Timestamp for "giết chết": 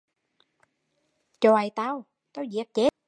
2.43-2.91